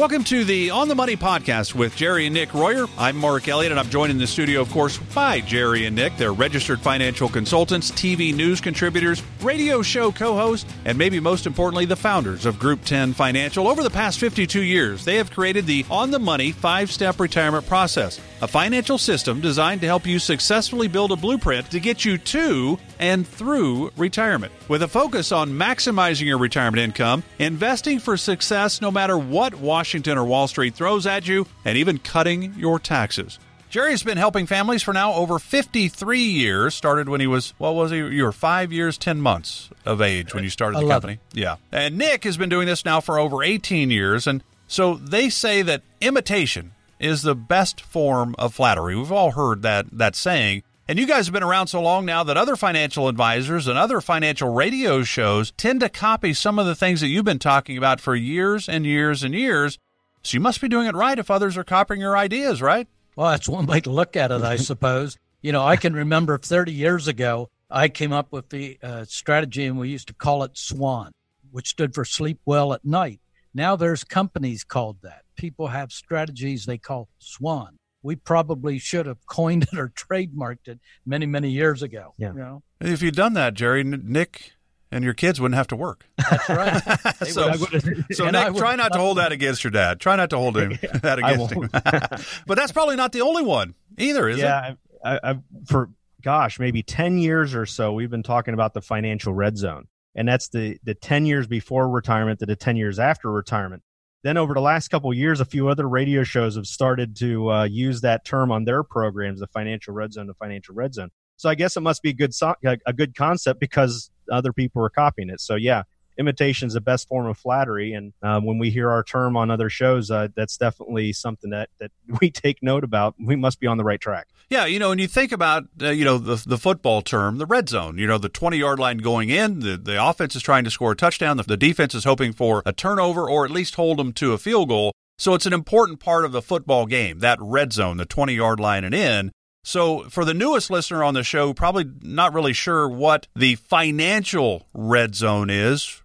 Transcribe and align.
Welcome 0.00 0.24
to 0.24 0.44
the 0.44 0.70
On 0.70 0.88
the 0.88 0.94
Money 0.94 1.14
podcast 1.14 1.74
with 1.74 1.94
Jerry 1.94 2.24
and 2.24 2.32
Nick 2.32 2.54
Royer. 2.54 2.86
I'm 2.96 3.18
Mark 3.18 3.46
Elliott, 3.48 3.70
and 3.70 3.78
I'm 3.78 3.90
joined 3.90 4.10
in 4.10 4.16
the 4.16 4.26
studio, 4.26 4.62
of 4.62 4.70
course, 4.70 4.96
by 4.96 5.42
Jerry 5.42 5.84
and 5.84 5.94
Nick. 5.94 6.16
They're 6.16 6.32
registered 6.32 6.80
financial 6.80 7.28
consultants, 7.28 7.90
TV 7.90 8.34
news 8.34 8.62
contributors, 8.62 9.22
radio 9.42 9.82
show 9.82 10.10
co 10.10 10.34
hosts, 10.34 10.72
and 10.86 10.96
maybe 10.96 11.20
most 11.20 11.46
importantly, 11.46 11.84
the 11.84 11.96
founders 11.96 12.46
of 12.46 12.58
Group 12.58 12.82
10 12.86 13.12
Financial. 13.12 13.68
Over 13.68 13.82
the 13.82 13.90
past 13.90 14.18
52 14.18 14.62
years, 14.62 15.04
they 15.04 15.16
have 15.16 15.30
created 15.30 15.66
the 15.66 15.84
On 15.90 16.10
the 16.10 16.18
Money 16.18 16.52
five 16.52 16.90
step 16.90 17.20
retirement 17.20 17.66
process, 17.66 18.18
a 18.40 18.48
financial 18.48 18.96
system 18.96 19.42
designed 19.42 19.82
to 19.82 19.86
help 19.86 20.06
you 20.06 20.18
successfully 20.18 20.88
build 20.88 21.12
a 21.12 21.16
blueprint 21.16 21.70
to 21.72 21.78
get 21.78 22.06
you 22.06 22.16
to 22.16 22.78
and 22.98 23.28
through 23.28 23.90
retirement. 23.98 24.52
With 24.66 24.82
a 24.82 24.88
focus 24.88 25.30
on 25.30 25.50
maximizing 25.50 26.24
your 26.24 26.38
retirement 26.38 26.82
income, 26.82 27.22
investing 27.38 27.98
for 27.98 28.16
success 28.16 28.80
no 28.80 28.90
matter 28.90 29.18
what 29.18 29.54
Washington 29.56 29.89
or 29.94 30.24
Wall 30.24 30.48
Street 30.48 30.74
throws 30.74 31.06
at 31.06 31.26
you, 31.28 31.46
and 31.64 31.76
even 31.76 31.98
cutting 31.98 32.54
your 32.56 32.78
taxes. 32.78 33.38
Jerry 33.70 33.92
has 33.92 34.02
been 34.02 34.18
helping 34.18 34.46
families 34.46 34.82
for 34.82 34.92
now 34.92 35.14
over 35.14 35.38
53 35.38 36.18
years. 36.20 36.74
Started 36.74 37.08
when 37.08 37.20
he 37.20 37.28
was, 37.28 37.54
what 37.58 37.76
was 37.76 37.92
he? 37.92 37.98
You 37.98 38.24
were 38.24 38.32
five 38.32 38.72
years, 38.72 38.98
10 38.98 39.20
months 39.20 39.70
of 39.86 40.02
age 40.02 40.34
when 40.34 40.42
you 40.42 40.50
started 40.50 40.78
the 40.78 40.82
11. 40.82 40.90
company. 41.00 41.20
Yeah. 41.32 41.56
And 41.70 41.96
Nick 41.96 42.24
has 42.24 42.36
been 42.36 42.48
doing 42.48 42.66
this 42.66 42.84
now 42.84 43.00
for 43.00 43.18
over 43.18 43.44
18 43.44 43.90
years. 43.90 44.26
And 44.26 44.42
so 44.66 44.94
they 44.94 45.30
say 45.30 45.62
that 45.62 45.82
imitation 46.00 46.72
is 46.98 47.22
the 47.22 47.36
best 47.36 47.80
form 47.80 48.34
of 48.38 48.54
flattery. 48.54 48.96
We've 48.96 49.12
all 49.12 49.32
heard 49.32 49.62
that, 49.62 49.86
that 49.92 50.16
saying. 50.16 50.64
And 50.90 50.98
you 50.98 51.06
guys 51.06 51.26
have 51.28 51.32
been 51.32 51.44
around 51.44 51.68
so 51.68 51.80
long 51.80 52.04
now 52.04 52.24
that 52.24 52.36
other 52.36 52.56
financial 52.56 53.06
advisors 53.06 53.68
and 53.68 53.78
other 53.78 54.00
financial 54.00 54.52
radio 54.52 55.04
shows 55.04 55.52
tend 55.52 55.78
to 55.82 55.88
copy 55.88 56.34
some 56.34 56.58
of 56.58 56.66
the 56.66 56.74
things 56.74 57.00
that 57.00 57.06
you've 57.06 57.24
been 57.24 57.38
talking 57.38 57.78
about 57.78 58.00
for 58.00 58.16
years 58.16 58.68
and 58.68 58.84
years 58.84 59.22
and 59.22 59.32
years. 59.32 59.78
So 60.24 60.34
you 60.34 60.40
must 60.40 60.60
be 60.60 60.68
doing 60.68 60.88
it 60.88 60.96
right 60.96 61.16
if 61.16 61.30
others 61.30 61.56
are 61.56 61.62
copying 61.62 62.00
your 62.00 62.16
ideas, 62.16 62.60
right? 62.60 62.88
Well, 63.14 63.30
that's 63.30 63.48
one 63.48 63.66
way 63.66 63.80
to 63.82 63.90
look 63.90 64.16
at 64.16 64.32
it, 64.32 64.42
I 64.42 64.56
suppose. 64.70 65.16
You 65.42 65.52
know, 65.52 65.64
I 65.64 65.76
can 65.76 65.94
remember 65.94 66.36
30 66.38 66.72
years 66.72 67.06
ago, 67.06 67.50
I 67.70 67.88
came 67.88 68.12
up 68.12 68.32
with 68.32 68.48
the 68.48 68.76
uh, 68.82 69.04
strategy, 69.04 69.66
and 69.66 69.78
we 69.78 69.90
used 69.90 70.08
to 70.08 70.14
call 70.14 70.42
it 70.42 70.58
SWAN, 70.58 71.12
which 71.52 71.68
stood 71.68 71.94
for 71.94 72.04
Sleep 72.04 72.40
Well 72.44 72.72
at 72.72 72.84
Night. 72.84 73.20
Now 73.54 73.76
there's 73.76 74.02
companies 74.02 74.64
called 74.64 74.96
that. 75.02 75.22
People 75.36 75.68
have 75.68 75.92
strategies 75.92 76.66
they 76.66 76.78
call 76.78 77.08
SWAN. 77.20 77.76
We 78.02 78.16
probably 78.16 78.78
should 78.78 79.06
have 79.06 79.26
coined 79.26 79.64
it 79.72 79.78
or 79.78 79.90
trademarked 79.90 80.68
it 80.68 80.80
many, 81.04 81.26
many 81.26 81.50
years 81.50 81.82
ago. 81.82 82.14
Yeah. 82.16 82.32
You 82.32 82.38
know? 82.38 82.62
If 82.80 83.02
you'd 83.02 83.14
done 83.16 83.34
that, 83.34 83.54
Jerry, 83.54 83.84
Nick 83.84 84.52
and 84.92 85.04
your 85.04 85.12
kids 85.14 85.40
wouldn't 85.40 85.56
have 85.56 85.66
to 85.68 85.76
work. 85.76 86.06
That's 86.30 86.48
right. 86.48 86.82
So- 87.28 87.48
would- 87.50 88.06
So 88.12 88.30
Nick, 88.30 88.52
would- 88.52 88.56
try 88.58 88.74
not 88.76 88.92
to 88.94 88.98
hold 88.98 89.18
that 89.18 89.32
against 89.32 89.62
your 89.62 89.70
dad. 89.70 90.00
Try 90.00 90.16
not 90.16 90.30
to 90.30 90.38
hold 90.38 90.56
him 90.56 90.78
that 91.02 91.18
against 91.18 91.52
him. 91.52 91.58
won't. 91.60 91.72
but 92.46 92.56
that's 92.56 92.72
probably 92.72 92.96
not 92.96 93.12
the 93.12 93.20
only 93.20 93.42
one 93.42 93.74
either, 93.98 94.28
is 94.28 94.38
it? 94.38 94.42
yeah, 94.42 94.74
I, 95.04 95.14
I, 95.16 95.20
I, 95.32 95.38
for 95.66 95.90
gosh, 96.22 96.58
maybe 96.58 96.82
ten 96.82 97.18
years 97.18 97.54
or 97.54 97.66
so, 97.66 97.92
we've 97.92 98.10
been 98.10 98.22
talking 98.22 98.54
about 98.54 98.74
the 98.74 98.80
financial 98.82 99.32
red 99.34 99.56
zone, 99.58 99.86
and 100.14 100.26
that's 100.26 100.48
the 100.48 100.78
the 100.84 100.94
ten 100.94 101.24
years 101.26 101.46
before 101.46 101.88
retirement 101.88 102.40
to 102.40 102.46
the 102.46 102.56
ten 102.56 102.76
years 102.76 102.98
after 102.98 103.30
retirement. 103.30 103.82
Then 104.22 104.36
over 104.36 104.52
the 104.52 104.60
last 104.60 104.88
couple 104.88 105.12
years, 105.14 105.40
a 105.40 105.44
few 105.44 105.68
other 105.68 105.88
radio 105.88 106.22
shows 106.24 106.56
have 106.56 106.66
started 106.66 107.16
to 107.16 107.50
uh, 107.50 107.64
use 107.64 108.02
that 108.02 108.24
term 108.24 108.52
on 108.52 108.64
their 108.64 108.82
programs, 108.82 109.40
the 109.40 109.46
financial 109.46 109.94
red 109.94 110.12
zone, 110.12 110.26
the 110.26 110.34
financial 110.34 110.74
red 110.74 110.92
zone. 110.92 111.10
So 111.36 111.48
I 111.48 111.54
guess 111.54 111.76
it 111.76 111.80
must 111.80 112.02
be 112.02 112.10
a 112.10 112.14
good 112.14 112.34
so- 112.34 112.54
a 112.64 112.92
good 112.92 113.14
concept 113.16 113.60
because 113.60 114.10
other 114.30 114.52
people 114.52 114.84
are 114.84 114.90
copying 114.90 115.30
it. 115.30 115.40
So 115.40 115.54
yeah, 115.54 115.84
imitation 116.20 116.68
is 116.68 116.74
the 116.74 116.80
best 116.80 117.08
form 117.08 117.26
of 117.26 117.38
flattery, 117.38 117.94
and 117.94 118.12
um, 118.22 118.44
when 118.44 118.58
we 118.58 118.70
hear 118.70 118.90
our 118.90 119.02
term 119.02 119.36
on 119.36 119.50
other 119.50 119.70
shows, 119.70 120.10
uh, 120.10 120.28
that's 120.36 120.56
definitely 120.58 121.12
something 121.12 121.50
that 121.50 121.70
that 121.80 121.90
we 122.20 122.30
take 122.30 122.62
note 122.62 122.84
about. 122.84 123.14
We 123.18 123.34
must 123.34 123.58
be 123.58 123.66
on 123.66 123.78
the 123.78 123.84
right 123.84 124.00
track. 124.00 124.28
Yeah, 124.50 124.66
you 124.66 124.78
know, 124.78 124.92
and 124.92 125.00
you 125.00 125.08
think 125.08 125.32
about 125.32 125.64
uh, 125.80 125.88
you 125.90 126.04
know 126.04 126.18
the 126.18 126.42
the 126.46 126.58
football 126.58 127.02
term, 127.02 127.38
the 127.38 127.46
red 127.46 127.68
zone. 127.68 127.98
You 127.98 128.06
know, 128.06 128.18
the 128.18 128.28
twenty 128.28 128.58
yard 128.58 128.78
line 128.78 128.98
going 128.98 129.30
in, 129.30 129.60
the 129.60 129.76
the 129.76 130.04
offense 130.04 130.36
is 130.36 130.42
trying 130.42 130.64
to 130.64 130.70
score 130.70 130.92
a 130.92 130.96
touchdown, 130.96 131.38
the, 131.38 131.42
the 131.42 131.56
defense 131.56 131.94
is 131.94 132.04
hoping 132.04 132.32
for 132.32 132.62
a 132.66 132.72
turnover 132.72 133.28
or 133.28 133.44
at 133.44 133.50
least 133.50 133.74
hold 133.74 133.98
them 133.98 134.12
to 134.14 134.32
a 134.32 134.38
field 134.38 134.68
goal. 134.68 134.92
So 135.18 135.34
it's 135.34 135.46
an 135.46 135.52
important 135.52 136.00
part 136.00 136.24
of 136.24 136.32
the 136.32 136.42
football 136.42 136.86
game, 136.86 137.18
that 137.20 137.38
red 137.40 137.72
zone, 137.72 137.96
the 137.96 138.06
twenty 138.06 138.34
yard 138.34 138.60
line 138.60 138.84
and 138.84 138.94
in. 138.94 139.32
So 139.62 140.08
for 140.08 140.24
the 140.24 140.34
newest 140.34 140.70
listener 140.70 141.04
on 141.04 141.14
the 141.14 141.22
show, 141.22 141.52
probably 141.52 141.84
not 142.02 142.32
really 142.32 142.52
sure 142.52 142.88
what 142.88 143.28
the 143.34 143.56
financial 143.56 144.66
red 144.72 145.14
zone 145.14 145.50
is. 145.50 145.99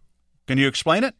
Can 0.48 0.58
you 0.58 0.68
explain 0.68 1.04
it? 1.04 1.16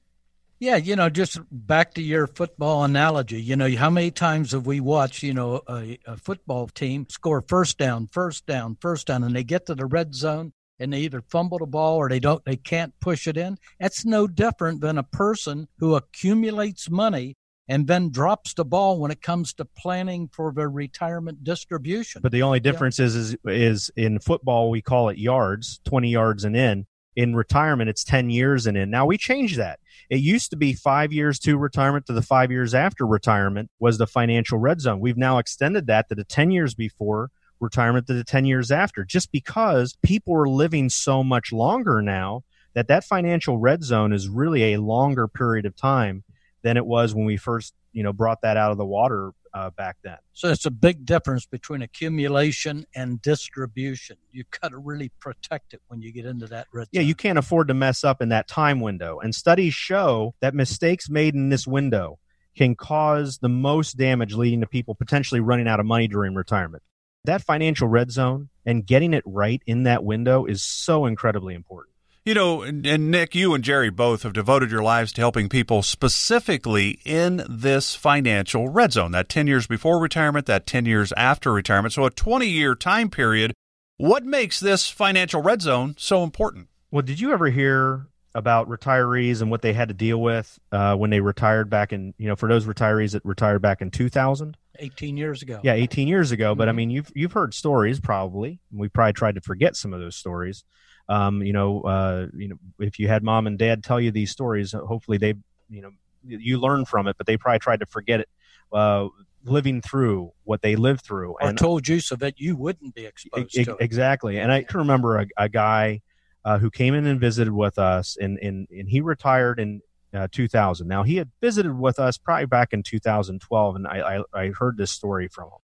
Yeah, 0.60 0.78
you 0.78 0.96
know, 0.96 1.10
just 1.10 1.40
back 1.52 1.94
to 1.96 2.02
your 2.02 2.28
football 2.28 2.84
analogy. 2.84 3.42
You 3.42 3.58
know, 3.58 3.70
how 3.76 3.90
many 3.90 4.10
times 4.10 4.54
have 4.54 4.66
we 4.66 4.80
watched, 4.80 5.22
you 5.22 5.34
know, 5.34 5.62
a, 5.68 5.98
a 6.06 6.18
football 6.18 6.68
team 6.68 7.08
score 7.10 7.44
first 7.46 7.78
down, 7.78 8.08
first 8.08 8.46
down, 8.46 8.78
first 8.80 9.08
down, 9.08 9.24
and 9.24 9.36
they 9.36 9.44
get 9.44 9.66
to 9.66 9.76
the 9.76 9.86
red 9.86 10.16
zone 10.16 10.54
and 10.80 10.94
they 10.94 11.00
either 11.00 11.22
fumble 11.22 11.58
the 11.58 11.66
ball 11.66 11.98
or 11.98 12.08
they 12.08 12.20
don't, 12.20 12.44
they 12.46 12.56
can't 12.56 12.94
push 13.02 13.28
it 13.28 13.38
in. 13.38 13.58
That's 13.80 14.06
no 14.06 14.28
different 14.28 14.80
than 14.80 14.98
a 14.98 15.04
person 15.04 15.68
who 15.78 15.96
accumulates 15.96 16.90
money 16.90 17.36
and 17.68 17.88
then 17.88 18.12
drops 18.12 18.54
the 18.54 18.66
ball 18.66 19.00
when 19.00 19.12
it 19.12 19.22
comes 19.22 19.54
to 19.56 19.66
planning 19.66 20.30
for 20.32 20.54
their 20.54 20.70
retirement 20.70 21.44
distribution. 21.44 22.22
But 22.22 22.32
the 22.32 22.44
only 22.44 22.60
difference 22.60 23.00
is, 23.00 23.16
is 23.16 23.36
is 23.46 23.92
in 23.96 24.20
football 24.20 24.70
we 24.70 24.82
call 24.82 25.10
it 25.10 25.18
yards, 25.18 25.80
twenty 25.84 26.10
yards 26.10 26.44
and 26.44 26.56
in. 26.56 26.86
In 27.16 27.36
retirement, 27.36 27.90
it's 27.90 28.04
ten 28.04 28.30
years 28.30 28.68
and 28.68 28.76
in. 28.76 28.90
Now 28.90 29.06
we 29.06 29.18
changed 29.18 29.58
that. 29.58 29.80
It 30.10 30.20
used 30.20 30.50
to 30.50 30.58
be 30.58 30.74
five 30.74 31.14
years 31.14 31.40
to 31.40 31.58
retirement 31.58 32.06
to 32.08 32.14
the 32.14 32.22
five 32.22 32.52
years 32.52 32.74
after 32.74 33.08
retirement 33.08 33.72
was 33.80 33.98
the 33.98 34.08
financial 34.08 34.58
red 34.58 34.82
zone. 34.82 35.00
We've 35.00 35.18
now 35.18 35.38
extended 35.38 35.88
that 35.88 36.10
to 36.10 36.16
the 36.16 36.26
ten 36.26 36.52
years 36.52 36.76
before 36.76 37.32
retirement 37.62 38.08
to 38.08 38.14
the 38.14 38.26
ten 38.26 38.46
years 38.46 38.70
after, 38.70 39.06
just 39.06 39.32
because 39.32 39.98
people 40.04 40.36
are 40.36 40.48
living 40.48 40.90
so 40.90 41.24
much 41.24 41.54
longer 41.54 42.02
now 42.02 42.44
that 42.74 42.90
that 42.90 43.06
financial 43.06 43.58
red 43.58 43.84
zone 43.84 44.12
is 44.12 44.28
really 44.28 44.74
a 44.74 44.82
longer 44.82 45.28
period 45.28 45.66
of 45.66 45.76
time 45.76 46.24
than 46.64 46.76
it 46.76 46.86
was 46.86 47.16
when 47.16 47.26
we 47.26 47.38
first, 47.38 47.74
you 47.94 48.04
know, 48.04 48.12
brought 48.12 48.42
that 48.42 48.58
out 48.58 48.72
of 48.72 48.78
the 48.78 48.86
water 48.86 49.32
uh, 49.56 49.70
back 49.72 49.96
then. 50.04 50.18
So 50.34 50.50
it's 50.50 50.66
a 50.66 50.72
big 50.72 51.06
difference 51.06 51.46
between 51.46 51.82
accumulation 51.82 52.86
and 52.94 53.22
distribution. 53.22 54.18
You've 54.32 54.52
got 54.62 54.70
to 54.70 54.78
really 54.78 55.12
protect 55.22 55.74
it 55.74 55.82
when 55.88 56.02
you 56.02 56.12
get 56.12 56.26
into 56.26 56.46
that 56.48 56.68
red 56.74 56.84
zone. 56.84 56.90
Yeah, 56.92 57.02
zone. 57.02 57.08
you 57.08 57.16
can't 57.16 57.40
afford 57.40 57.70
to 57.70 57.74
mess 57.74 58.04
up 58.04 58.22
in 58.22 58.30
that 58.30 58.50
time 58.50 58.82
window. 58.82 59.20
And 59.20 59.34
studies 59.34 59.74
show 59.74 60.36
that 60.42 60.54
mistakes 60.54 61.10
made 61.10 61.36
in 61.36 61.50
this 61.50 61.66
window 61.66 62.20
can 62.58 62.76
cause 62.76 63.40
the 63.40 63.50
most 63.50 63.98
damage, 63.98 64.34
leading 64.34 64.60
to 64.60 64.68
people 64.68 64.94
potentially 64.94 65.40
running 65.40 65.68
out 65.68 65.80
of 65.80 65.86
money 65.86 66.08
during 66.08 66.36
retirement. 66.36 66.84
That 67.24 67.42
financial 67.42 67.88
red 67.88 68.12
zone 68.12 68.50
and 68.66 68.86
getting 68.86 69.14
it 69.14 69.24
right 69.26 69.62
in 69.66 69.84
that 69.84 70.04
window 70.04 70.46
is 70.46 70.62
so 70.64 71.06
incredibly 71.06 71.56
important. 71.56 71.95
You 72.26 72.34
know, 72.34 72.64
and, 72.64 72.84
and 72.88 73.12
Nick, 73.12 73.36
you 73.36 73.54
and 73.54 73.64
Jerry 73.64 73.92
both 73.92 74.24
have 74.24 74.34
devoted 74.34 74.72
your 74.72 74.82
lives 74.82 75.14
to 75.14 75.22
helping 75.22 75.48
people 75.48 75.84
specifically 75.84 77.00
in 77.06 77.44
this 77.48 77.94
financial 77.94 78.68
red 78.68 78.94
zone, 78.94 79.12
that 79.12 79.30
10 79.30 79.46
years 79.46 79.68
before 79.68 80.00
retirement, 80.00 80.48
that 80.48 80.66
10 80.66 80.88
years 80.88 81.14
after 81.16 81.54
retirement. 81.54 81.94
So 81.94 82.04
a 82.04 82.10
20 82.10 82.48
year 82.48 82.74
time 82.74 83.12
period. 83.12 83.54
What 83.98 84.26
makes 84.26 84.60
this 84.60 84.90
financial 84.90 85.42
red 85.44 85.62
zone 85.62 85.94
so 86.00 86.24
important? 86.24 86.68
Well, 86.90 87.04
did 87.04 87.20
you 87.20 87.32
ever 87.32 87.50
hear 87.50 88.08
about 88.34 88.68
retirees 88.68 89.42
and 89.42 89.52
what 89.52 89.62
they 89.62 89.72
had 89.74 89.88
to 89.90 89.94
deal 89.94 90.20
with 90.20 90.58
uh, 90.72 90.96
when 90.96 91.12
they 91.12 91.20
retired 91.22 91.70
back 91.70 91.94
in, 91.94 92.16
you 92.18 92.28
know, 92.28 92.36
for 92.36 92.50
those 92.50 92.66
retirees 92.66 93.12
that 93.12 93.24
retired 93.24 93.62
back 93.62 93.82
in 93.82 93.92
2000? 93.92 94.58
18 94.80 95.16
years 95.16 95.42
ago. 95.44 95.62
Yeah, 95.64 95.74
18 95.74 96.08
years 96.08 96.32
ago. 96.32 96.56
But 96.56 96.68
I 96.68 96.72
Mhm. 96.72 96.76
mean, 96.76 96.90
you've 96.90 97.12
you've 97.16 97.32
heard 97.34 97.54
stories 97.54 98.00
probably. 98.00 98.60
We 98.72 98.90
probably 98.90 99.14
tried 99.14 99.36
to 99.36 99.42
forget 99.42 99.76
some 99.76 99.94
of 99.94 100.00
those 100.02 100.16
stories. 100.18 100.66
Um, 101.08 101.42
you 101.44 101.54
know, 101.54 101.82
uh, 101.82 102.28
you 102.36 102.48
know, 102.50 102.56
if 102.80 103.00
you 103.00 103.08
had 103.08 103.24
mom 103.24 103.48
and 103.48 103.58
dad 103.58 103.84
tell 103.84 104.00
you 104.00 104.12
these 104.12 104.32
stories, 104.32 104.74
uh, 104.74 104.80
hopefully 104.80 105.18
they, 105.18 105.36
you 105.70 105.82
know, 105.82 105.92
you 106.24 106.60
learn 106.60 106.86
from 106.86 107.08
it. 107.08 107.18
But 107.18 107.28
they 107.28 107.38
probably 107.38 107.60
tried 107.60 107.82
to 107.82 107.86
forget 107.86 108.22
it, 108.22 108.30
uh, 108.74 109.08
living 109.44 109.82
through 109.82 110.32
what 110.44 110.62
they 110.62 110.76
lived 110.76 111.02
through. 111.02 111.36
Or 111.40 111.54
told 111.54 111.88
you 111.88 112.00
so 112.00 112.16
that 112.16 112.40
you 112.40 112.56
wouldn't 112.56 112.96
be 112.96 113.06
exposed 113.06 113.58
E- 113.58 113.66
to 113.66 113.72
it. 113.72 113.82
Exactly. 113.82 114.40
And 114.40 114.52
I 114.52 114.64
can 114.64 114.80
remember 114.80 115.20
a, 115.20 115.28
a 115.38 115.50
guy 115.50 116.02
uh, 116.44 116.60
who 116.60 116.70
came 116.70 116.94
in 116.94 117.06
and 117.06 117.20
visited 117.20 117.54
with 117.54 117.78
us, 117.78 118.18
and, 118.20 118.38
and, 118.40 118.68
and 118.70 118.90
he 118.90 119.02
retired 119.02 119.60
in 119.60 119.82
uh, 120.14 120.28
2000. 120.32 120.88
Now, 120.88 121.04
he 121.04 121.18
had 121.18 121.32
visited 121.42 121.78
with 121.78 122.00
us 122.00 122.18
probably 122.18 122.46
back 122.46 122.74
in 122.74 122.84
2012, 122.84 123.76
and 123.76 123.88
I, 123.88 124.18
I, 124.34 124.42
I 124.42 124.48
heard 124.50 124.78
this 124.78 124.92
story 124.92 125.28
from 125.28 125.46
him. 125.46 125.60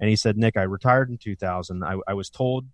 And 0.00 0.10
he 0.10 0.16
said, 0.16 0.36
Nick, 0.36 0.56
I 0.56 0.62
retired 0.62 1.10
in 1.10 1.18
2000. 1.18 1.84
I, 1.84 1.96
I 2.08 2.14
was 2.14 2.28
told 2.28 2.66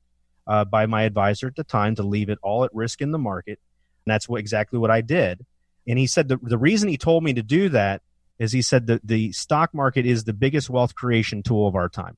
uh, 0.49 0.65
by 0.65 0.87
my 0.87 1.03
advisor 1.03 1.47
at 1.47 1.57
the 1.57 1.65
time 1.65 1.95
to 1.95 2.03
leave 2.03 2.31
it 2.31 2.39
all 2.43 2.65
at 2.65 2.75
risk 2.75 3.03
in 3.03 3.13
the 3.13 3.19
market. 3.19 3.61
And 4.07 4.13
that's 4.13 4.29
what, 4.29 4.41
exactly 4.41 4.79
what 4.79 4.91
I 4.91 5.03
did. 5.03 5.45
And 5.87 5.99
he 5.99 6.07
said 6.07 6.29
the, 6.29 6.39
the 6.43 6.59
reason 6.59 6.89
he 6.89 6.97
told 6.97 7.23
me 7.23 7.35
to 7.35 7.43
do 7.43 7.69
that 7.69 8.03
is 8.39 8.53
he 8.53 8.63
said 8.63 8.87
that 8.87 9.07
the 9.07 9.33
stock 9.33 9.75
market 9.75 10.07
is 10.07 10.25
the 10.25 10.33
biggest 10.33 10.71
wealth 10.71 10.95
creation 10.95 11.43
tool 11.43 11.69
of 11.69 11.75
our 11.75 11.89
time. 11.89 12.17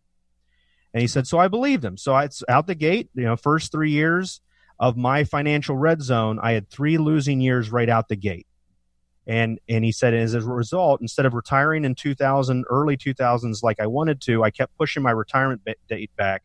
And 0.94 1.00
he 1.00 1.06
said, 1.06 1.27
so 1.27 1.38
I 1.38 1.49
believed 1.49 1.85
him. 1.85 1.97
So 1.97 2.17
it's 2.19 2.43
out 2.49 2.67
the 2.67 2.75
gate, 2.75 3.11
you 3.15 3.25
know, 3.25 3.37
first 3.37 3.73
three 3.73 3.91
years 3.91 4.41
of 4.79 4.97
my 4.97 5.25
financial 5.25 5.77
red 5.77 6.03
zone, 6.03 6.38
I 6.43 6.53
had 6.53 6.69
three 6.69 6.99
losing 6.99 7.41
years 7.41 7.71
right 7.71 7.88
out 7.88 8.09
the 8.09 8.17
gate. 8.17 8.47
And 9.27 9.61
and 9.69 9.85
he 9.85 9.93
said 9.93 10.15
as 10.15 10.35
a 10.35 10.41
result, 10.41 11.00
instead 11.00 11.27
of 11.27 11.35
retiring 11.35 11.85
in 11.85 11.94
2000, 11.94 12.65
early 12.69 12.97
2000s 12.97 13.62
like 13.62 13.79
I 13.79 13.87
wanted 13.87 14.21
to, 14.23 14.43
I 14.43 14.50
kept 14.50 14.77
pushing 14.77 15.03
my 15.03 15.11
retirement 15.11 15.62
date 15.88 16.11
back 16.17 16.43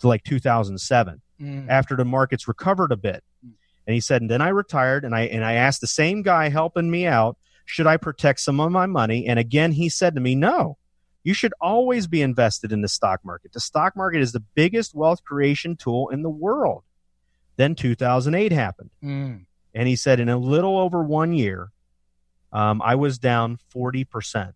to 0.00 0.08
like 0.08 0.22
2007 0.24 1.20
mm. 1.40 1.66
after 1.68 1.96
the 1.96 2.04
markets 2.04 2.48
recovered 2.48 2.92
a 2.92 2.96
bit. 2.96 3.22
Mm. 3.44 3.52
And 3.86 3.94
he 3.94 4.00
said, 4.00 4.20
and 4.22 4.30
then 4.30 4.42
I 4.42 4.48
retired 4.48 5.04
and 5.04 5.14
I 5.14 5.22
and 5.22 5.44
I 5.44 5.54
asked 5.54 5.80
the 5.80 5.86
same 5.86 6.22
guy 6.22 6.48
helping 6.48 6.90
me 6.90 7.06
out, 7.06 7.38
should 7.64 7.86
I 7.86 7.96
protect 7.96 8.40
some 8.40 8.60
of 8.60 8.72
my 8.72 8.86
money? 8.86 9.26
And 9.26 9.38
again, 9.38 9.72
he 9.72 9.88
said 9.88 10.14
to 10.14 10.20
me, 10.20 10.34
no. 10.34 10.78
You 11.24 11.34
should 11.34 11.52
always 11.60 12.06
be 12.06 12.22
invested 12.22 12.72
in 12.72 12.80
the 12.80 12.88
stock 12.88 13.20
market. 13.24 13.52
The 13.52 13.60
stock 13.60 13.96
market 13.96 14.22
is 14.22 14.32
the 14.32 14.44
biggest 14.54 14.94
wealth 14.94 15.22
creation 15.24 15.76
tool 15.76 16.08
in 16.08 16.22
the 16.22 16.30
world. 16.30 16.84
Then 17.56 17.74
2008 17.74 18.52
happened. 18.52 18.90
Mm. 19.02 19.44
And 19.74 19.88
he 19.88 19.96
said, 19.96 20.20
in 20.20 20.28
a 20.28 20.38
little 20.38 20.78
over 20.78 21.02
one 21.02 21.32
year, 21.34 21.70
um, 22.52 22.80
I 22.82 22.94
was 22.94 23.18
down 23.18 23.58
40%. 23.74 24.54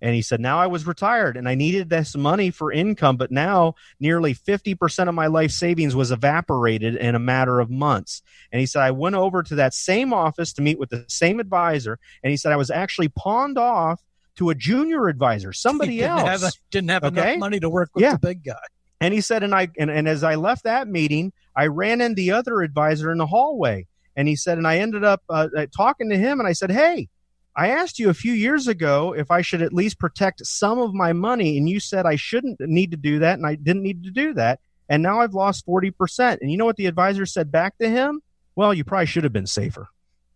And 0.00 0.14
he 0.14 0.22
said, 0.22 0.40
now 0.40 0.58
I 0.58 0.66
was 0.66 0.86
retired 0.86 1.36
and 1.36 1.48
I 1.48 1.54
needed 1.54 1.90
this 1.90 2.16
money 2.16 2.50
for 2.50 2.70
income, 2.70 3.16
but 3.16 3.30
now 3.30 3.74
nearly 3.98 4.34
50% 4.34 5.08
of 5.08 5.14
my 5.14 5.26
life 5.26 5.50
savings 5.50 5.96
was 5.96 6.12
evaporated 6.12 6.94
in 6.94 7.14
a 7.14 7.18
matter 7.18 7.58
of 7.60 7.70
months. 7.70 8.22
And 8.52 8.60
he 8.60 8.66
said, 8.66 8.82
I 8.82 8.92
went 8.92 9.16
over 9.16 9.42
to 9.42 9.56
that 9.56 9.74
same 9.74 10.12
office 10.12 10.52
to 10.54 10.62
meet 10.62 10.78
with 10.78 10.90
the 10.90 11.04
same 11.08 11.40
advisor. 11.40 11.98
And 12.22 12.30
he 12.30 12.36
said, 12.36 12.52
I 12.52 12.56
was 12.56 12.70
actually 12.70 13.08
pawned 13.08 13.58
off 13.58 14.00
to 14.36 14.50
a 14.50 14.54
junior 14.54 15.08
advisor, 15.08 15.52
somebody 15.52 15.96
didn't 15.96 16.10
else. 16.10 16.42
Have 16.42 16.52
didn't 16.70 16.90
have 16.90 17.04
okay? 17.04 17.32
enough 17.32 17.40
money 17.40 17.60
to 17.60 17.68
work 17.68 17.90
with 17.94 18.02
yeah. 18.02 18.12
the 18.12 18.18
big 18.18 18.44
guy. 18.44 18.54
And 19.00 19.14
he 19.14 19.20
said, 19.20 19.42
and 19.42 19.54
I, 19.54 19.68
and, 19.78 19.90
and 19.90 20.08
as 20.08 20.24
I 20.24 20.34
left 20.34 20.64
that 20.64 20.88
meeting, 20.88 21.32
I 21.54 21.66
ran 21.66 22.00
into 22.00 22.16
the 22.16 22.32
other 22.32 22.62
advisor 22.62 23.12
in 23.12 23.18
the 23.18 23.26
hallway. 23.26 23.86
And 24.16 24.26
he 24.26 24.34
said, 24.34 24.58
and 24.58 24.66
I 24.66 24.78
ended 24.78 25.04
up 25.04 25.22
uh, 25.28 25.48
uh 25.56 25.66
talking 25.76 26.10
to 26.10 26.16
him 26.16 26.40
and 26.40 26.48
I 26.48 26.52
said, 26.52 26.72
Hey, 26.72 27.08
I 27.58 27.70
asked 27.70 27.98
you 27.98 28.08
a 28.08 28.14
few 28.14 28.32
years 28.32 28.68
ago 28.68 29.12
if 29.12 29.32
I 29.32 29.42
should 29.42 29.62
at 29.62 29.72
least 29.72 29.98
protect 29.98 30.46
some 30.46 30.78
of 30.78 30.94
my 30.94 31.12
money, 31.12 31.58
and 31.58 31.68
you 31.68 31.80
said 31.80 32.06
I 32.06 32.14
shouldn't 32.14 32.60
need 32.60 32.92
to 32.92 32.96
do 32.96 33.18
that, 33.18 33.36
and 33.36 33.44
I 33.44 33.56
didn't 33.56 33.82
need 33.82 34.04
to 34.04 34.12
do 34.12 34.32
that. 34.34 34.60
And 34.88 35.02
now 35.02 35.20
I've 35.20 35.34
lost 35.34 35.66
40%. 35.66 36.38
And 36.40 36.52
you 36.52 36.56
know 36.56 36.64
what 36.64 36.76
the 36.76 36.86
advisor 36.86 37.26
said 37.26 37.50
back 37.50 37.76
to 37.78 37.90
him? 37.90 38.22
Well, 38.54 38.72
you 38.72 38.84
probably 38.84 39.06
should 39.06 39.24
have 39.24 39.32
been 39.32 39.48
safer. 39.48 39.88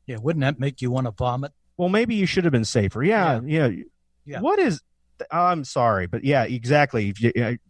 Yeah, 0.04 0.16
wouldn't 0.20 0.40
that 0.40 0.58
make 0.58 0.82
you 0.82 0.90
want 0.90 1.06
to 1.06 1.12
vomit? 1.12 1.52
Well, 1.76 1.88
maybe 1.88 2.16
you 2.16 2.26
should 2.26 2.42
have 2.44 2.52
been 2.52 2.64
safer. 2.64 3.04
Yeah, 3.04 3.40
yeah. 3.44 3.68
yeah. 3.68 3.84
yeah. 4.26 4.40
What 4.40 4.58
is, 4.58 4.82
I'm 5.30 5.62
sorry, 5.62 6.08
but 6.08 6.24
yeah, 6.24 6.42
exactly. 6.42 7.14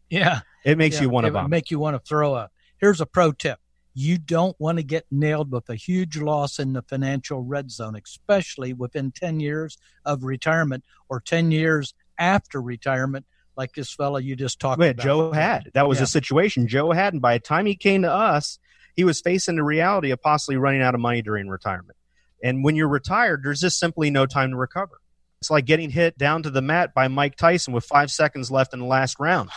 Yeah. 0.09 0.41
It 0.65 0.79
makes 0.79 0.97
yeah, 0.97 1.03
you 1.03 1.11
want 1.11 1.27
to 1.27 1.31
vomit. 1.31 1.51
make 1.51 1.71
you 1.71 1.79
want 1.79 1.95
to 1.95 2.09
throw 2.09 2.33
up. 2.33 2.53
Here's 2.81 3.03
a 3.03 3.07
pro 3.07 3.33
tip 3.33 3.59
you 3.95 4.19
don't 4.19 4.59
want 4.59 4.79
to 4.79 4.85
get 4.85 5.07
nailed 5.11 5.51
with 5.51 5.69
a 5.69 5.75
huge 5.75 6.17
loss 6.17 6.59
in 6.59 6.73
the 6.73 6.83
financial 6.83 7.43
red 7.43 7.71
zone, 7.71 7.97
especially 8.03 8.73
within 8.73 9.13
10 9.13 9.41
years 9.41 9.79
of 10.05 10.25
retirement 10.25 10.85
or 11.09 11.21
10 11.21 11.51
years 11.51 11.95
after 12.19 12.61
retirement, 12.61 13.27
like 13.57 13.73
this 13.75 13.93
fellow 13.93 14.19
you 14.19 14.37
just 14.37 14.61
talked 14.61 14.81
Wait, 14.81 14.91
about. 14.91 15.05
Joe 15.05 15.33
had. 15.33 15.71
That 15.75 15.89
was 15.89 15.99
yeah. 15.99 16.05
a 16.05 16.07
situation 16.07 16.69
Joe 16.69 16.93
had. 16.93 17.13
And 17.13 17.23
by 17.23 17.35
the 17.35 17.41
time 17.41 17.67
he 17.67 17.77
came 17.77 18.03
to 18.03 18.11
us, 18.11 18.59
he 18.97 19.05
was 19.05 19.21
facing 19.21 19.57
the 19.57 19.63
reality 19.63 20.11
of 20.11 20.21
possibly 20.21 20.57
running 20.57 20.83
out 20.83 20.95
of 20.95 21.01
money 21.01 21.23
during 21.23 21.49
retirement. 21.49 21.97
And 22.43 22.65
when 22.65 22.77
you're 22.77 22.89
retired, 22.89 23.43
there's 23.45 23.61
just 23.61 23.79
simply 23.79 24.11
no 24.11 24.27
time 24.27 24.51
to 24.51 24.57
recover. 24.57 25.01
It's 25.41 25.51
like 25.51 25.65
getting 25.65 25.91
hit 25.91 26.17
down 26.17 26.45
to 26.45 26.51
the 26.51 26.63
mat 26.63 26.95
by 26.95 27.09
Mike 27.09 27.37
Tyson 27.37 27.73
with 27.73 27.85
five 27.85 28.11
seconds 28.11 28.51
left 28.51 28.75
in 28.75 28.81
the 28.81 28.87
last 28.87 29.19
round. 29.19 29.51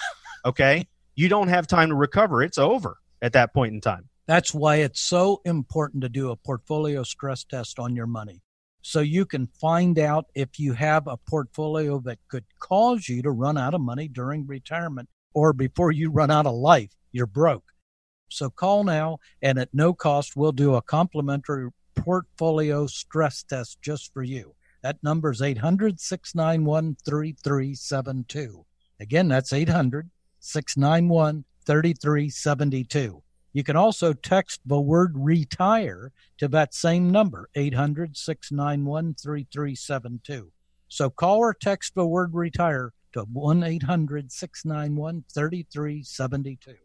Okay? 0.45 0.85
you 1.15 1.29
don't 1.29 1.47
have 1.47 1.65
time 1.65 1.89
to 1.89 1.95
recover. 1.95 2.43
It's 2.43 2.57
over 2.57 2.97
at 3.21 3.33
that 3.33 3.53
point 3.53 3.73
in 3.73 3.81
time. 3.81 4.09
That's 4.27 4.53
why 4.53 4.77
it's 4.77 5.01
so 5.01 5.41
important 5.45 6.01
to 6.01 6.09
do 6.09 6.31
a 6.31 6.35
portfolio 6.35 7.03
stress 7.03 7.43
test 7.43 7.77
on 7.77 7.95
your 7.95 8.07
money. 8.07 8.41
So 8.81 8.99
you 8.99 9.25
can 9.25 9.47
find 9.47 9.97
out 9.99 10.25
if 10.35 10.59
you 10.59 10.73
have 10.73 11.07
a 11.07 11.17
portfolio 11.17 11.99
that 12.01 12.19
could 12.27 12.45
cause 12.59 13.09
you 13.09 13.21
to 13.23 13.31
run 13.31 13.57
out 13.57 13.73
of 13.73 13.81
money 13.81 14.07
during 14.07 14.45
retirement 14.45 15.09
or 15.33 15.53
before 15.53 15.91
you 15.91 16.11
run 16.11 16.31
out 16.31 16.45
of 16.45 16.55
life, 16.55 16.91
you're 17.11 17.27
broke. 17.27 17.65
So 18.29 18.49
call 18.49 18.83
now 18.83 19.19
and 19.41 19.59
at 19.59 19.73
no 19.73 19.93
cost, 19.93 20.35
we'll 20.35 20.51
do 20.51 20.75
a 20.75 20.81
complimentary 20.81 21.69
portfolio 21.95 22.87
stress 22.87 23.43
test 23.43 23.81
just 23.81 24.13
for 24.13 24.23
you. 24.23 24.55
That 24.81 25.03
number 25.03 25.31
is 25.31 25.41
800 25.41 25.99
691 25.99 26.97
3372. 27.03 28.65
Again, 28.99 29.27
that's 29.27 29.51
800 29.51 30.09
691 30.39 31.43
3372. 31.65 33.23
You 33.55 33.63
can 33.63 33.77
also 33.77 34.11
text 34.11 34.59
the 34.65 34.81
word 34.81 35.13
retire 35.15 36.11
to 36.39 36.49
that 36.49 36.73
same 36.73 37.09
number, 37.09 37.49
800 37.55 38.17
691 38.17 39.15
3372. 39.15 40.51
So 40.89 41.09
call 41.09 41.37
or 41.37 41.53
text 41.53 41.95
the 41.95 42.05
word 42.05 42.33
retire 42.33 42.91
to 43.13 43.21
1 43.21 43.63
800 43.63 44.33
691 44.33 45.23
3372. 45.33 46.75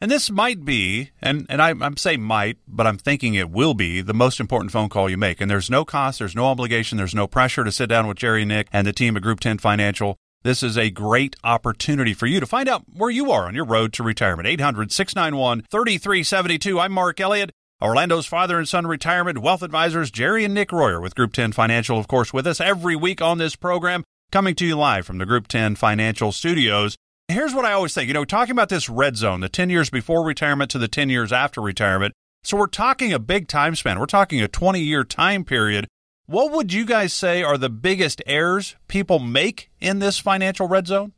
And 0.00 0.10
this 0.10 0.28
might 0.28 0.64
be, 0.64 1.12
and, 1.22 1.46
and 1.48 1.62
I, 1.62 1.70
I'm 1.70 1.96
saying 1.96 2.22
might, 2.22 2.58
but 2.66 2.88
I'm 2.88 2.98
thinking 2.98 3.34
it 3.34 3.48
will 3.48 3.74
be 3.74 4.00
the 4.00 4.12
most 4.12 4.40
important 4.40 4.72
phone 4.72 4.88
call 4.88 5.08
you 5.08 5.16
make. 5.16 5.40
And 5.40 5.48
there's 5.48 5.70
no 5.70 5.84
cost, 5.84 6.18
there's 6.18 6.34
no 6.34 6.46
obligation, 6.46 6.98
there's 6.98 7.14
no 7.14 7.28
pressure 7.28 7.62
to 7.62 7.70
sit 7.70 7.88
down 7.88 8.08
with 8.08 8.16
Jerry 8.16 8.44
Nick 8.44 8.66
and 8.72 8.84
the 8.84 8.92
team 8.92 9.16
at 9.16 9.22
Group 9.22 9.38
10 9.38 9.58
Financial 9.58 10.16
this 10.46 10.62
is 10.62 10.78
a 10.78 10.90
great 10.90 11.34
opportunity 11.42 12.14
for 12.14 12.26
you 12.26 12.38
to 12.38 12.46
find 12.46 12.68
out 12.68 12.84
where 12.94 13.10
you 13.10 13.32
are 13.32 13.46
on 13.46 13.54
your 13.54 13.64
road 13.64 13.92
to 13.94 14.02
retirement. 14.02 14.46
800 14.46 14.92
691 14.92 15.62
3372. 15.70 16.78
I'm 16.78 16.92
Mark 16.92 17.20
Elliott. 17.20 17.50
Orlando's 17.82 18.26
father 18.26 18.56
and 18.56 18.68
son 18.68 18.86
retirement 18.86 19.38
wealth 19.38 19.62
advisors 19.62 20.10
Jerry 20.10 20.44
and 20.44 20.54
Nick 20.54 20.72
Royer 20.72 21.00
with 21.00 21.14
Group 21.14 21.32
10 21.32 21.52
Financial, 21.52 21.98
of 21.98 22.08
course, 22.08 22.32
with 22.32 22.46
us 22.46 22.60
every 22.60 22.96
week 22.96 23.20
on 23.20 23.38
this 23.38 23.56
program, 23.56 24.04
coming 24.30 24.54
to 24.54 24.64
you 24.64 24.76
live 24.76 25.04
from 25.04 25.18
the 25.18 25.26
Group 25.26 25.48
10 25.48 25.74
Financial 25.74 26.32
Studios. 26.32 26.96
Here's 27.28 27.52
what 27.52 27.64
I 27.64 27.72
always 27.72 27.92
think 27.92 28.08
you 28.08 28.14
know, 28.14 28.24
talking 28.24 28.52
about 28.52 28.68
this 28.68 28.88
red 28.88 29.16
zone, 29.16 29.40
the 29.40 29.48
10 29.48 29.68
years 29.68 29.90
before 29.90 30.24
retirement 30.24 30.70
to 30.70 30.78
the 30.78 30.88
10 30.88 31.10
years 31.10 31.32
after 31.32 31.60
retirement. 31.60 32.14
So 32.44 32.56
we're 32.56 32.68
talking 32.68 33.12
a 33.12 33.18
big 33.18 33.48
time 33.48 33.74
span. 33.74 33.98
We're 33.98 34.06
talking 34.06 34.40
a 34.40 34.48
20 34.48 34.80
year 34.80 35.02
time 35.02 35.44
period 35.44 35.88
what 36.26 36.52
would 36.52 36.72
you 36.72 36.84
guys 36.84 37.12
say 37.12 37.42
are 37.42 37.56
the 37.56 37.70
biggest 37.70 38.22
errors 38.26 38.76
people 38.88 39.18
make 39.18 39.70
in 39.80 40.00
this 40.00 40.18
financial 40.18 40.68
red 40.68 40.86
zone? 40.86 41.12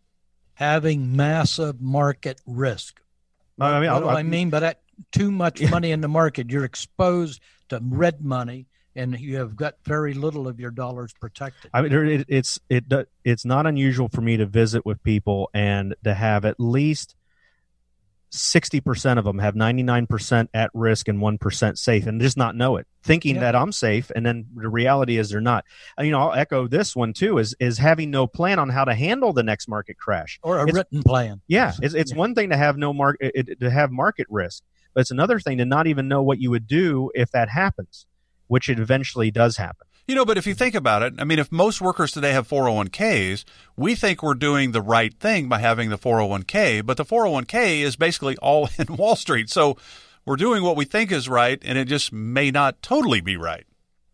Having 0.54 1.16
massive 1.16 1.80
market 1.80 2.40
risk. 2.46 3.00
I 3.58 3.80
mean, 3.80 3.90
what 3.90 4.00
do 4.00 4.06
I, 4.08 4.20
I 4.20 4.22
mean 4.22 4.50
by 4.50 4.60
that? 4.60 4.80
Too 5.12 5.30
much 5.30 5.60
yeah. 5.60 5.70
money 5.70 5.92
in 5.92 6.00
the 6.00 6.08
market. 6.08 6.50
You're 6.50 6.64
exposed 6.64 7.40
to 7.68 7.80
red 7.82 8.24
money, 8.24 8.66
and 8.94 9.18
you 9.18 9.36
have 9.36 9.56
got 9.56 9.74
very 9.84 10.14
little 10.14 10.48
of 10.48 10.60
your 10.60 10.70
dollars 10.70 11.12
protected. 11.12 11.70
I 11.72 11.82
mean, 11.82 11.92
it, 11.92 12.26
it's 12.28 12.58
it 12.68 12.84
it's 13.24 13.44
not 13.44 13.66
unusual 13.66 14.08
for 14.08 14.20
me 14.20 14.36
to 14.36 14.46
visit 14.46 14.84
with 14.84 15.02
people 15.02 15.50
and 15.54 15.94
to 16.04 16.14
have 16.14 16.44
at 16.44 16.58
least 16.58 17.14
60% 18.52 19.18
of 19.18 19.24
them 19.24 19.38
have 19.38 19.54
99% 19.54 20.48
at 20.54 20.70
risk 20.74 21.08
and 21.08 21.18
1% 21.20 21.78
safe 21.78 22.06
and 22.06 22.20
just 22.20 22.36
not 22.36 22.56
know 22.56 22.76
it 22.76 22.86
thinking 23.02 23.36
yeah. 23.36 23.40
that 23.40 23.56
i'm 23.56 23.72
safe 23.72 24.10
and 24.14 24.26
then 24.26 24.46
the 24.54 24.68
reality 24.68 25.16
is 25.16 25.30
they're 25.30 25.40
not 25.40 25.64
you 25.98 26.10
know 26.10 26.20
i'll 26.20 26.34
echo 26.34 26.68
this 26.68 26.94
one 26.94 27.12
too 27.12 27.38
is 27.38 27.54
is 27.58 27.78
having 27.78 28.10
no 28.10 28.26
plan 28.26 28.58
on 28.58 28.68
how 28.68 28.84
to 28.84 28.94
handle 28.94 29.32
the 29.32 29.42
next 29.42 29.68
market 29.68 29.96
crash 29.96 30.38
or 30.42 30.58
a 30.58 30.64
it's, 30.64 30.72
written 30.74 31.02
plan 31.02 31.40
yeah 31.46 31.72
it's, 31.82 31.94
it's 31.94 32.12
yeah. 32.12 32.18
one 32.18 32.34
thing 32.34 32.50
to 32.50 32.56
have 32.56 32.76
no 32.76 32.92
market 32.92 33.32
to 33.60 33.70
have 33.70 33.90
market 33.90 34.26
risk 34.28 34.62
but 34.94 35.00
it's 35.00 35.10
another 35.10 35.40
thing 35.40 35.58
to 35.58 35.64
not 35.64 35.86
even 35.86 36.06
know 36.08 36.22
what 36.22 36.38
you 36.38 36.50
would 36.50 36.66
do 36.66 37.10
if 37.14 37.30
that 37.30 37.48
happens 37.48 38.06
which 38.48 38.68
it 38.68 38.78
eventually 38.78 39.30
does 39.30 39.56
happen 39.56 39.86
you 40.08 40.14
know, 40.14 40.24
but 40.24 40.38
if 40.38 40.46
you 40.46 40.54
think 40.54 40.74
about 40.74 41.02
it, 41.02 41.14
I 41.18 41.24
mean, 41.24 41.38
if 41.38 41.52
most 41.52 41.82
workers 41.82 42.12
today 42.12 42.32
have 42.32 42.48
401ks, 42.48 43.44
we 43.76 43.94
think 43.94 44.22
we're 44.22 44.32
doing 44.32 44.72
the 44.72 44.80
right 44.80 45.12
thing 45.12 45.50
by 45.50 45.58
having 45.58 45.90
the 45.90 45.98
401k, 45.98 46.84
but 46.84 46.96
the 46.96 47.04
401k 47.04 47.82
is 47.82 47.94
basically 47.94 48.34
all 48.38 48.70
in 48.78 48.96
Wall 48.96 49.16
Street. 49.16 49.50
So 49.50 49.76
we're 50.24 50.36
doing 50.36 50.62
what 50.62 50.76
we 50.76 50.86
think 50.86 51.12
is 51.12 51.28
right, 51.28 51.60
and 51.62 51.76
it 51.76 51.84
just 51.84 52.10
may 52.10 52.50
not 52.50 52.80
totally 52.80 53.20
be 53.20 53.36
right. 53.36 53.66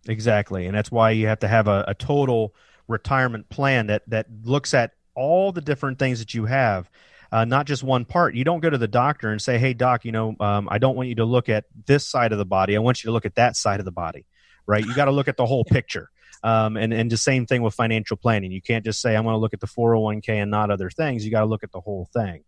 Exactly. 0.09 0.67
And 0.67 0.77
that's 0.77 0.91
why 0.91 1.13
you 1.13 1.29
have 1.29 1.39
to 1.39 1.49
have 1.49 1.69
a, 1.69 1.85
a 1.87 1.95
total 1.95 2.57
retirement 2.89 3.49
plan 3.49 3.87
that, 3.87 4.03
that 4.11 4.27
looks 4.43 4.75
at 4.75 4.91
all 5.15 5.53
the 5.53 5.61
different 5.61 6.01
things 6.01 6.19
that 6.19 6.35
you 6.35 6.47
have. 6.47 6.91
Uh, 7.31 7.45
not 7.45 7.67
just 7.67 7.85
one 7.85 8.05
part. 8.05 8.35
You 8.35 8.43
don't 8.43 8.61
go 8.61 8.69
to 8.69 8.79
the 8.79 8.87
doctor 8.87 9.31
and 9.31 9.43
say, 9.43 9.59
"Hey, 9.59 9.75
doc, 9.75 10.05
you 10.05 10.13
know, 10.13 10.37
um, 10.39 10.69
I 10.71 10.79
don't 10.79 10.95
want 10.95 11.09
you 11.09 11.17
to 11.17 11.25
look 11.25 11.49
at 11.49 11.65
this 11.87 12.07
side 12.07 12.31
of 12.31 12.39
the 12.39 12.45
body. 12.45 12.77
I 12.77 12.79
want 12.79 13.03
you 13.03 13.09
to 13.09 13.13
look 13.13 13.27
at 13.27 13.35
that 13.35 13.57
side 13.57 13.81
of 13.81 13.85
the 13.85 13.91
body." 13.91 14.25
Right? 14.67 14.85
You 14.85 14.95
got 14.95 15.07
to 15.07 15.11
look 15.11 15.29
at 15.29 15.37
the 15.37 15.47
whole 15.47 15.65
picture. 15.65 16.11
Um, 16.43 16.77
and 16.77 16.93
and 16.93 17.11
the 17.11 17.17
same 17.17 17.47
thing 17.47 17.63
with 17.63 17.75
financial 17.75 18.19
planning. 18.19 18.53
You 18.53 18.61
can't 18.61 18.85
just 18.85 19.01
say 19.01 19.17
I'm 19.17 19.25
going 19.25 19.33
to 19.33 19.39
look 19.39 19.55
at 19.55 19.61
the 19.61 19.67
401k 19.67 20.29
and 20.43 20.51
not 20.51 20.71
other 20.71 20.91
things. 20.91 21.25
You 21.25 21.31
got 21.31 21.41
to 21.41 21.47
look 21.47 21.65
at 21.65 21.73
the 21.73 21.81
whole 21.81 22.07
thing. 22.13 22.45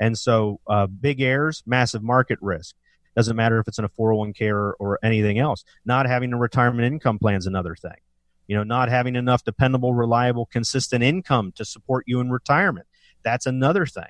And 0.00 0.18
so, 0.18 0.60
uh, 0.66 0.86
big 0.86 1.20
errors, 1.20 1.62
massive 1.64 2.02
market 2.02 2.38
risk. 2.42 2.74
Doesn't 3.16 3.36
matter 3.36 3.58
if 3.58 3.68
it's 3.68 3.78
in 3.78 3.84
a 3.84 3.88
401k 3.88 4.52
or, 4.52 4.74
or 4.74 4.98
anything 5.02 5.38
else. 5.38 5.64
Not 5.84 6.06
having 6.06 6.32
a 6.32 6.36
retirement 6.36 6.92
income 6.92 7.18
plan 7.18 7.36
is 7.36 7.46
another 7.46 7.74
thing. 7.74 7.96
You 8.46 8.56
know, 8.56 8.62
not 8.62 8.88
having 8.90 9.16
enough 9.16 9.42
dependable, 9.42 9.94
reliable, 9.94 10.46
consistent 10.46 11.02
income 11.02 11.52
to 11.56 11.64
support 11.64 12.04
you 12.06 12.20
in 12.20 12.30
retirement. 12.30 12.86
That's 13.22 13.46
another 13.46 13.86
thing. 13.86 14.04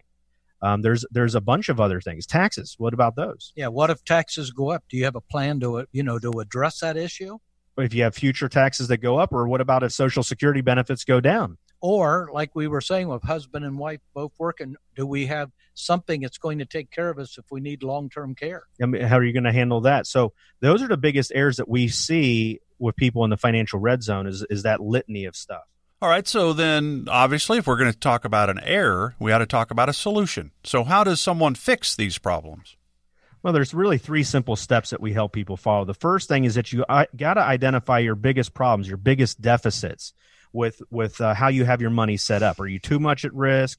Um, 0.62 0.82
there's 0.82 1.04
there's 1.10 1.34
a 1.34 1.40
bunch 1.40 1.68
of 1.68 1.80
other 1.80 2.00
things. 2.00 2.26
Taxes. 2.26 2.74
What 2.78 2.94
about 2.94 3.16
those? 3.16 3.52
Yeah. 3.54 3.68
What 3.68 3.90
if 3.90 4.04
taxes 4.04 4.50
go 4.50 4.70
up? 4.70 4.84
Do 4.88 4.96
you 4.96 5.04
have 5.04 5.16
a 5.16 5.20
plan 5.20 5.60
to 5.60 5.86
you 5.92 6.02
know 6.02 6.18
to 6.18 6.40
address 6.40 6.80
that 6.80 6.96
issue? 6.96 7.38
if 7.78 7.94
you 7.94 8.02
have 8.02 8.14
future 8.14 8.48
taxes 8.48 8.88
that 8.88 8.98
go 8.98 9.18
up, 9.18 9.32
or 9.32 9.46
what 9.48 9.60
about 9.60 9.82
if 9.82 9.92
Social 9.92 10.22
Security 10.22 10.60
benefits 10.60 11.04
go 11.04 11.20
down? 11.20 11.58
Or, 11.80 12.30
like 12.32 12.54
we 12.54 12.68
were 12.68 12.80
saying, 12.80 13.08
with 13.08 13.22
husband 13.22 13.64
and 13.64 13.78
wife 13.78 14.00
both 14.14 14.32
working, 14.38 14.76
do 14.94 15.06
we 15.06 15.26
have 15.26 15.50
something 15.74 16.22
that's 16.22 16.38
going 16.38 16.58
to 16.58 16.64
take 16.64 16.90
care 16.90 17.10
of 17.10 17.18
us 17.18 17.36
if 17.36 17.44
we 17.50 17.60
need 17.60 17.82
long 17.82 18.08
term 18.08 18.34
care? 18.34 18.64
I 18.82 18.86
mean, 18.86 19.02
how 19.02 19.18
are 19.18 19.24
you 19.24 19.32
going 19.32 19.44
to 19.44 19.52
handle 19.52 19.82
that? 19.82 20.06
So, 20.06 20.32
those 20.60 20.82
are 20.82 20.88
the 20.88 20.96
biggest 20.96 21.32
errors 21.34 21.58
that 21.58 21.68
we 21.68 21.88
see 21.88 22.60
with 22.78 22.96
people 22.96 23.24
in 23.24 23.30
the 23.30 23.36
financial 23.36 23.78
red 23.78 24.02
zone 24.02 24.26
is, 24.26 24.44
is 24.48 24.62
that 24.62 24.80
litany 24.80 25.26
of 25.26 25.36
stuff. 25.36 25.64
All 26.02 26.10
right. 26.10 26.28
So, 26.28 26.52
then 26.52 27.06
obviously, 27.10 27.58
if 27.58 27.66
we're 27.66 27.78
going 27.78 27.92
to 27.92 27.98
talk 27.98 28.24
about 28.24 28.50
an 28.50 28.60
error, 28.62 29.14
we 29.18 29.32
ought 29.32 29.38
to 29.38 29.46
talk 29.46 29.70
about 29.70 29.88
a 29.88 29.94
solution. 29.94 30.50
So, 30.62 30.84
how 30.84 31.04
does 31.04 31.20
someone 31.20 31.54
fix 31.54 31.96
these 31.96 32.18
problems? 32.18 32.76
Well, 33.42 33.52
there's 33.52 33.72
really 33.72 33.96
three 33.96 34.24
simple 34.24 34.56
steps 34.56 34.90
that 34.90 35.00
we 35.00 35.12
help 35.12 35.32
people 35.32 35.56
follow. 35.56 35.84
The 35.84 35.94
first 35.94 36.28
thing 36.28 36.44
is 36.44 36.56
that 36.56 36.72
you 36.72 36.84
got 36.88 37.34
to 37.34 37.40
identify 37.40 38.00
your 38.00 38.16
biggest 38.16 38.54
problems, 38.54 38.88
your 38.88 38.96
biggest 38.96 39.40
deficits 39.40 40.12
with 40.52 40.82
with 40.90 41.20
uh, 41.20 41.32
how 41.32 41.48
you 41.48 41.64
have 41.64 41.80
your 41.80 41.90
money 41.90 42.16
set 42.16 42.42
up. 42.42 42.60
Are 42.60 42.66
you 42.66 42.78
too 42.78 42.98
much 42.98 43.24
at 43.24 43.32
risk? 43.32 43.78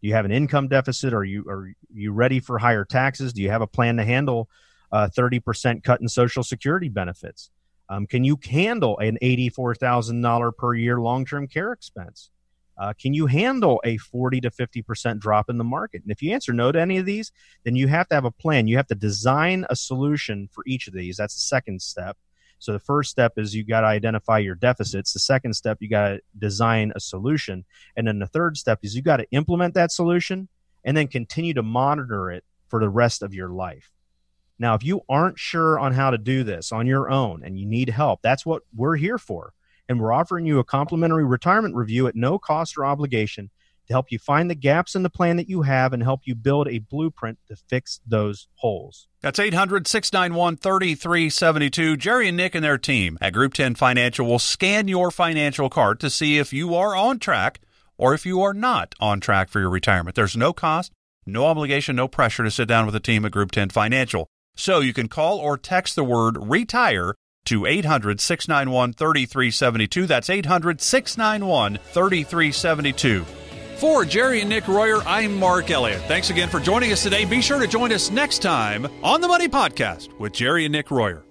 Do 0.00 0.08
you 0.08 0.14
have 0.14 0.24
an 0.24 0.30
income 0.30 0.68
deficit? 0.68 1.12
Are 1.12 1.24
you 1.24 1.44
are 1.48 1.72
you 1.92 2.12
ready 2.12 2.40
for 2.40 2.58
higher 2.58 2.84
taxes? 2.84 3.32
Do 3.32 3.42
you 3.42 3.50
have 3.50 3.62
a 3.62 3.66
plan 3.66 3.96
to 3.96 4.04
handle 4.04 4.48
uh, 4.92 5.08
thirty 5.08 5.40
percent 5.40 5.82
cut 5.82 6.00
in 6.00 6.08
Social 6.08 6.42
Security 6.42 6.88
benefits? 6.88 7.50
Um, 7.88 8.06
can 8.06 8.24
you 8.24 8.38
handle 8.44 8.98
an 8.98 9.18
eighty-four 9.22 9.74
thousand 9.74 10.20
dollar 10.20 10.52
per 10.52 10.74
year 10.74 11.00
long-term 11.00 11.48
care 11.48 11.72
expense? 11.72 12.30
Uh, 12.78 12.92
can 12.92 13.12
you 13.12 13.26
handle 13.26 13.80
a 13.84 13.96
40 13.96 14.40
to 14.42 14.50
50% 14.50 15.18
drop 15.18 15.50
in 15.50 15.58
the 15.58 15.64
market? 15.64 16.02
And 16.02 16.12
if 16.12 16.22
you 16.22 16.32
answer 16.32 16.52
no 16.52 16.70
to 16.70 16.80
any 16.80 16.98
of 16.98 17.06
these, 17.06 17.32
then 17.64 17.74
you 17.74 17.88
have 17.88 18.08
to 18.08 18.14
have 18.14 18.24
a 18.24 18.30
plan. 18.30 18.68
You 18.68 18.76
have 18.76 18.86
to 18.86 18.94
design 18.94 19.66
a 19.68 19.74
solution 19.74 20.48
for 20.52 20.62
each 20.64 20.86
of 20.86 20.94
these. 20.94 21.16
That's 21.16 21.34
the 21.34 21.40
second 21.40 21.82
step. 21.82 22.16
So 22.60 22.72
the 22.72 22.78
first 22.78 23.10
step 23.10 23.32
is 23.36 23.54
you 23.54 23.64
got 23.64 23.80
to 23.82 23.88
identify 23.88 24.38
your 24.38 24.54
deficits. 24.54 25.12
The 25.12 25.18
second 25.20 25.54
step, 25.54 25.78
you 25.80 25.88
got 25.88 26.08
to 26.08 26.20
design 26.38 26.92
a 26.94 27.00
solution. 27.00 27.64
And 27.96 28.06
then 28.06 28.20
the 28.20 28.26
third 28.26 28.56
step 28.56 28.80
is 28.82 28.94
you 28.94 29.02
got 29.02 29.18
to 29.18 29.26
implement 29.32 29.74
that 29.74 29.92
solution 29.92 30.48
and 30.84 30.96
then 30.96 31.08
continue 31.08 31.54
to 31.54 31.62
monitor 31.62 32.30
it 32.30 32.44
for 32.68 32.80
the 32.80 32.88
rest 32.88 33.22
of 33.22 33.34
your 33.34 33.48
life. 33.48 33.90
Now, 34.58 34.74
if 34.74 34.82
you 34.82 35.02
aren't 35.08 35.38
sure 35.38 35.78
on 35.78 35.92
how 35.92 36.10
to 36.10 36.18
do 36.18 36.42
this 36.42 36.72
on 36.72 36.86
your 36.86 37.10
own 37.10 37.42
and 37.44 37.58
you 37.58 37.66
need 37.66 37.90
help, 37.90 38.20
that's 38.22 38.44
what 38.44 38.62
we're 38.74 38.96
here 38.96 39.18
for. 39.18 39.52
And 39.88 40.00
we're 40.00 40.12
offering 40.12 40.46
you 40.46 40.58
a 40.58 40.64
complimentary 40.64 41.24
retirement 41.24 41.74
review 41.74 42.08
at 42.08 42.16
no 42.16 42.38
cost 42.38 42.76
or 42.76 42.84
obligation 42.84 43.50
to 43.86 43.94
help 43.94 44.12
you 44.12 44.18
find 44.18 44.50
the 44.50 44.54
gaps 44.54 44.94
in 44.94 45.02
the 45.02 45.10
plan 45.10 45.36
that 45.38 45.48
you 45.48 45.62
have 45.62 45.92
and 45.92 46.02
help 46.02 46.20
you 46.24 46.34
build 46.34 46.68
a 46.68 46.78
blueprint 46.78 47.38
to 47.48 47.56
fix 47.56 48.00
those 48.06 48.48
holes. 48.56 49.08
That's 49.22 49.38
800 49.38 49.86
691 49.86 50.56
3372. 50.58 51.96
Jerry 51.96 52.28
and 52.28 52.36
Nick 52.36 52.54
and 52.54 52.64
their 52.64 52.78
team 52.78 53.16
at 53.20 53.32
Group 53.32 53.54
10 53.54 53.76
Financial 53.76 54.26
will 54.26 54.38
scan 54.38 54.88
your 54.88 55.10
financial 55.10 55.70
card 55.70 56.00
to 56.00 56.10
see 56.10 56.38
if 56.38 56.52
you 56.52 56.74
are 56.74 56.94
on 56.94 57.18
track 57.18 57.60
or 57.96 58.12
if 58.12 58.26
you 58.26 58.42
are 58.42 58.54
not 58.54 58.94
on 59.00 59.20
track 59.20 59.48
for 59.48 59.60
your 59.60 59.70
retirement. 59.70 60.14
There's 60.14 60.36
no 60.36 60.52
cost, 60.52 60.92
no 61.24 61.46
obligation, 61.46 61.96
no 61.96 62.08
pressure 62.08 62.44
to 62.44 62.50
sit 62.50 62.68
down 62.68 62.84
with 62.84 62.92
the 62.92 63.00
team 63.00 63.24
at 63.24 63.32
Group 63.32 63.52
10 63.52 63.70
Financial. 63.70 64.28
So 64.58 64.80
you 64.80 64.92
can 64.92 65.08
call 65.08 65.38
or 65.38 65.56
text 65.56 65.94
the 65.94 66.02
word 66.02 66.36
retire 66.36 67.14
to 67.44 67.64
800 67.64 68.20
691 68.20 68.92
3372. 68.92 70.06
That's 70.06 70.28
800 70.28 70.80
691 70.80 71.78
3372. 71.92 73.24
For 73.76 74.04
Jerry 74.04 74.40
and 74.40 74.50
Nick 74.50 74.66
Royer, 74.66 75.00
I'm 75.06 75.38
Mark 75.38 75.70
Elliott. 75.70 76.02
Thanks 76.02 76.30
again 76.30 76.48
for 76.48 76.58
joining 76.58 76.90
us 76.90 77.04
today. 77.04 77.24
Be 77.24 77.40
sure 77.40 77.60
to 77.60 77.68
join 77.68 77.92
us 77.92 78.10
next 78.10 78.42
time 78.42 78.88
on 79.04 79.20
the 79.20 79.28
Money 79.28 79.48
Podcast 79.48 80.18
with 80.18 80.32
Jerry 80.32 80.64
and 80.64 80.72
Nick 80.72 80.90
Royer. 80.90 81.27